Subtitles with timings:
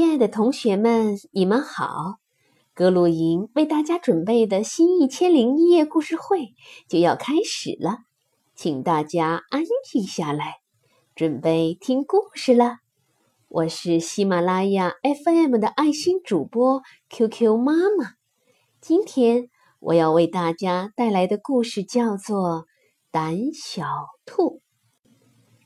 [0.00, 2.20] 亲爱的同学们，你们好！
[2.72, 6.54] 格鲁营为大家准备的新一千零一夜故事会
[6.88, 7.98] 就要开始了，
[8.54, 10.60] 请大家安静下来，
[11.14, 12.78] 准备听故事了。
[13.48, 16.80] 我是喜马拉雅 FM 的爱心主播
[17.10, 18.14] QQ 妈妈，
[18.80, 22.62] 今天我要为大家带来的故事叫做
[23.10, 23.84] 《胆小
[24.24, 24.62] 兔》，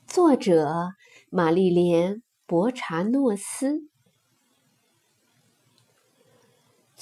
[0.08, 0.88] 作者
[1.30, 2.16] 玛丽莲·
[2.46, 3.93] 博查诺斯。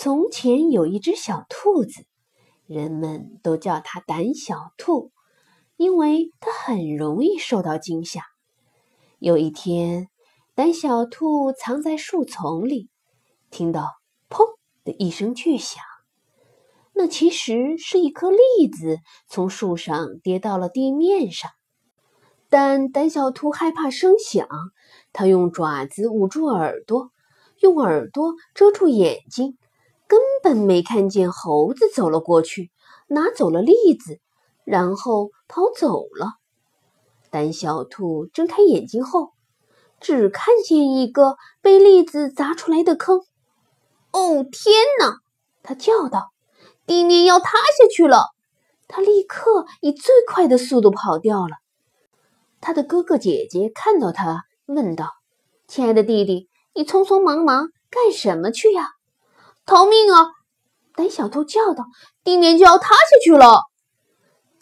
[0.05, 2.05] 从前有一只小兔子，
[2.67, 5.13] 人们都叫它胆小兔，
[5.77, 8.25] 因为它很容易受到惊吓。
[9.21, 10.09] 有一天，
[10.57, 12.91] 胆小兔藏在树丛里，
[13.49, 13.93] 听到
[14.29, 15.81] “砰”的一声巨响，
[16.95, 21.49] 那其实是一颗栗子从树上跌到了地面上。
[22.49, 24.49] 但胆小兔害怕声响，
[25.13, 27.13] 它用爪子捂住耳朵，
[27.61, 29.57] 用耳朵遮住眼睛。
[30.13, 32.71] 根本没看见猴子走了过去，
[33.09, 34.21] 拿走了栗子，
[34.63, 36.35] 然后跑走了。
[37.31, 39.31] 胆小兔睁开眼睛后，
[40.01, 43.21] 只看见一个被栗子砸出来的坑。
[44.13, 45.17] 哦，天哪！
[45.63, 46.35] 他叫道
[46.85, 48.27] ：“地面要塌下去了！”
[48.87, 51.57] 他立刻以最快的速度跑掉了。
[52.61, 55.09] 他的哥哥姐姐看到他，问道
[55.67, 58.91] ：“亲爱的弟弟，你匆匆忙忙干什么去呀？”
[59.65, 60.27] 逃命啊！
[60.95, 61.87] 胆小兔叫道
[62.23, 63.63] ：“地面就要塌下去了。”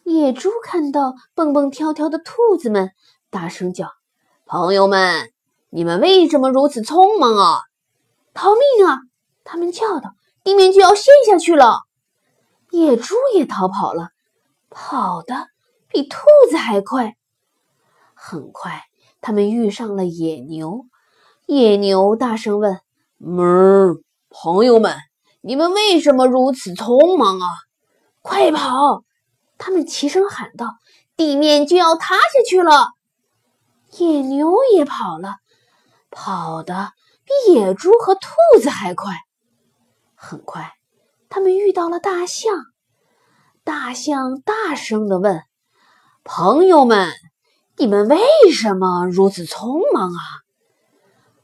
[0.04, 2.90] 野猪看到蹦蹦跳跳的兔子们，
[3.30, 3.88] 大声叫
[4.46, 5.32] ：“朋友们，
[5.70, 7.60] 你们为什么如此匆忙啊？
[8.34, 8.98] 逃命啊！”
[9.42, 10.12] 他们叫道
[10.44, 11.80] ：“地面就要陷下去了。”
[12.70, 14.10] 野猪也逃跑了，
[14.68, 15.48] 跑得
[15.88, 16.18] 比兔
[16.50, 17.16] 子还快。
[18.14, 18.82] 很快，
[19.20, 20.86] 他们遇上了野牛。
[21.46, 22.78] 野牛大声问
[23.18, 24.96] ：“哞？”朋友们，
[25.40, 27.48] 你们为什么如此匆忙啊？
[28.22, 29.02] 快跑！
[29.58, 30.76] 他们齐声喊道
[31.16, 32.90] ：“地面就要塌下去了！”
[33.98, 35.38] 野牛也跑了，
[36.10, 36.92] 跑得
[37.24, 38.30] 比野猪和兔
[38.62, 39.14] 子还快。
[40.14, 40.74] 很快，
[41.28, 42.54] 他们遇到了大象。
[43.64, 45.42] 大象大声地问
[46.22, 47.10] ：“朋友们，
[47.76, 48.20] 你们为
[48.52, 50.22] 什么如此匆忙啊？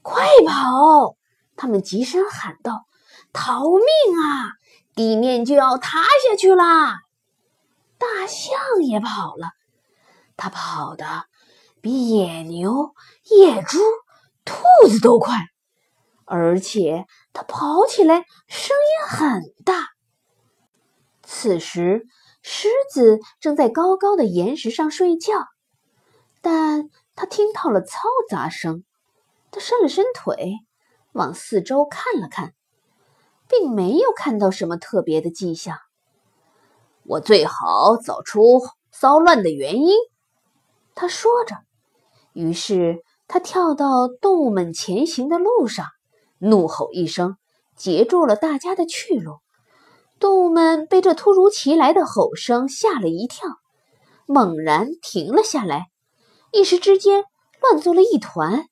[0.02, 1.16] 快跑！”
[1.58, 2.85] 他们急声喊道
[3.36, 4.56] ：“逃命啊！
[4.94, 7.00] 地面就要塌下去啦！”
[7.98, 9.50] 大象也跑了，
[10.38, 11.26] 它跑得
[11.82, 13.78] 比野牛、野猪、
[14.44, 15.34] 兔子都快，
[16.24, 17.04] 而且
[17.34, 19.88] 它跑起来声音很大。
[21.22, 22.06] 此时，
[22.42, 25.44] 狮子正在高高的岩石上睡觉，
[26.40, 27.98] 但它听到了嘈
[28.30, 28.84] 杂声，
[29.50, 30.54] 它伸了伸腿。
[31.12, 32.52] 往四周看了看，
[33.48, 35.78] 并没有看到什么特别的迹象。
[37.04, 39.94] 我最好找出骚乱的原因，
[40.94, 41.56] 他说着。
[42.32, 45.86] 于是他跳到动物们前行的路上，
[46.38, 47.36] 怒吼一声，
[47.76, 49.38] 截住了大家的去路。
[50.18, 53.48] 动物们被这突如其来的吼声吓了一跳，
[54.26, 55.86] 猛然停了下来，
[56.52, 57.24] 一时之间
[57.60, 58.66] 乱作了一团。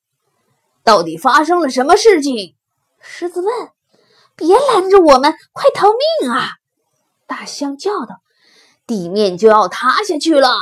[0.83, 2.57] 到底发生了什么事情？
[2.99, 3.69] 狮子问。
[4.37, 6.51] “别拦着我们，快逃命啊！”
[7.27, 8.21] 大象叫道
[8.87, 10.57] ，“地面就要塌下去了。”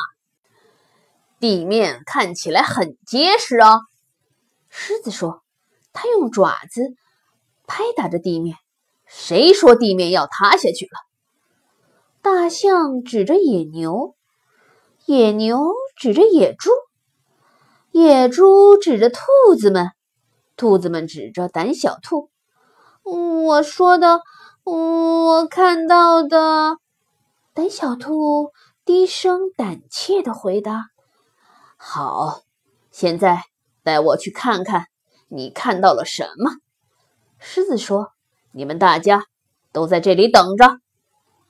[1.40, 3.80] 地面看起来很结实啊，
[4.68, 5.42] 狮子说。
[5.94, 6.94] 他用爪子
[7.66, 8.56] 拍打着地面。
[9.04, 10.98] “谁说地面要塌下去了？”
[12.22, 14.16] 大象指着野牛，
[15.04, 16.70] 野牛指着野猪，
[17.90, 19.18] 野猪指着兔
[19.58, 19.90] 子们。
[20.56, 22.30] 兔子们指着胆小兔，
[23.02, 24.20] 我说的，
[24.64, 26.76] 我看到的。
[27.52, 28.52] 胆小兔
[28.84, 30.86] 低声胆怯的回答
[31.76, 32.40] ：“好，
[32.90, 33.42] 现在
[33.82, 34.86] 带我去看看
[35.28, 36.56] 你看到了什么。”
[37.38, 38.12] 狮子说
[38.52, 39.26] ：“你们大家
[39.72, 40.78] 都在这里等着。”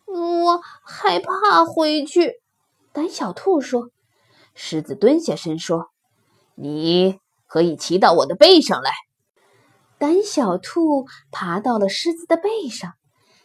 [0.06, 2.40] 我害怕回去。
[2.93, 3.90] 胆小兔说。
[4.55, 5.88] 狮子蹲下身说
[6.55, 8.90] ：“你。”可以骑到我的背上来。
[10.02, 12.94] 胆小兔爬到了狮子的背上，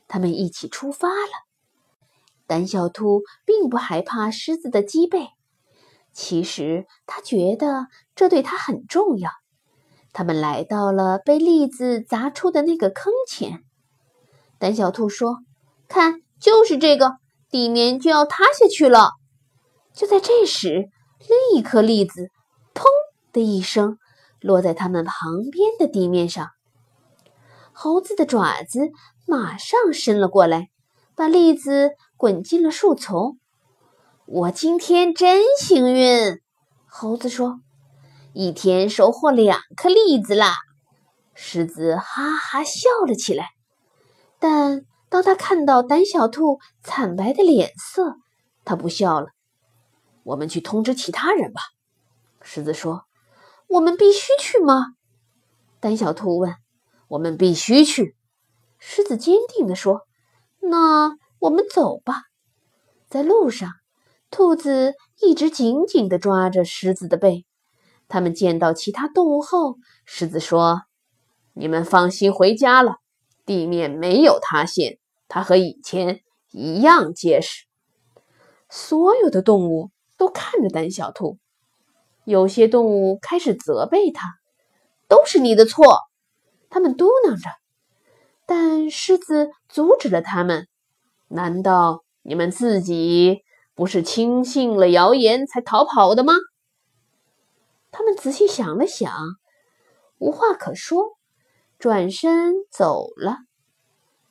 [0.07, 1.31] 他们一起出发了。
[2.48, 5.27] 胆小兔并不害怕狮子的脊背，
[6.13, 9.30] 其实他觉得这对他很重要。
[10.13, 13.63] 他们来到了被栗子砸出的那个坑前。
[14.57, 15.42] 胆小兔说
[15.88, 17.18] ：“看，就是这个，
[17.51, 19.12] 地面就要塌下去了。”
[19.94, 20.89] 就在这时，
[21.19, 22.31] 另一颗栗子。
[22.74, 22.83] 砰
[23.31, 24.00] 的一声
[24.42, 26.50] 落在他们旁边的地面上，
[27.72, 28.92] 猴子的爪子
[29.25, 30.69] 马上伸了过来，
[31.16, 33.38] 把栗子滚进了树丛。
[34.25, 36.39] 我今天真幸运，
[36.86, 37.60] 猴子说
[38.34, 40.54] ：“一天收获两颗栗子啦。”
[41.34, 43.50] 狮子哈哈笑了起来。
[44.39, 48.18] 但当他看到胆小兔惨白的脸色，
[48.66, 49.28] 他不笑了。
[50.24, 51.62] 我们去通知其他人吧，
[52.42, 53.06] 狮子说。
[53.68, 54.96] 我们必须去吗？
[55.80, 56.56] 胆小兔问。
[57.10, 58.18] 我们必须去，
[58.80, 60.02] 狮子坚定地说。
[60.60, 62.24] 那我们走吧。
[63.08, 63.72] 在路上。
[64.30, 67.46] 兔子一直紧紧地抓着狮子的背。
[68.10, 70.81] 他们见到其他动物后，狮子说
[71.56, 72.98] ：“你们放心回家了，
[73.46, 75.00] 地面没有塌陷，
[75.30, 76.20] 它和以前
[76.52, 77.68] 一样结实。”
[78.70, 81.38] 所有的动物都看着胆小兔，
[82.27, 84.27] 有些动物开始责备它
[85.07, 86.01] ：“都是你的错！”
[86.69, 87.50] 他们嘟囔着。
[88.45, 90.68] 但狮子阻止了他们
[91.29, 93.44] ：“难道你们自己？”
[93.74, 96.33] 不是轻信了谣言才逃跑的吗？
[97.91, 99.13] 他们仔细想了想，
[100.18, 101.15] 无话可说，
[101.77, 103.38] 转身走了。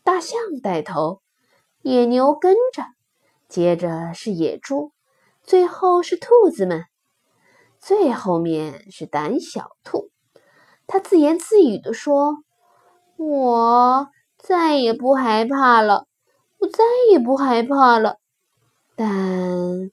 [0.02, 1.22] 大象带头，
[1.82, 2.82] 野牛跟着，
[3.48, 4.90] 接着是野猪，
[5.44, 6.82] 最后是兔子们，
[7.86, 10.10] 最后面是胆小兔。
[10.88, 12.38] 他自言自语地说
[13.16, 16.08] ：“我再也不害怕了，
[16.58, 18.16] 我再也不害怕了。”
[18.96, 19.92] 但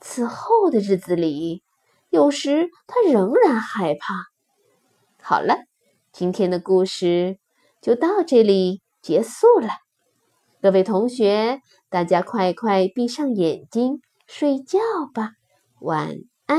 [0.00, 1.62] 此后的日子里，
[2.08, 4.24] 有时他仍然害怕。
[5.22, 5.54] 好了，
[6.10, 7.38] 今天的故事
[7.80, 9.68] 就到这里结束了。
[10.60, 14.80] 各位同学，大家快快闭上眼睛睡觉
[15.14, 15.34] 吧，
[15.78, 16.16] 晚
[16.46, 16.58] 安。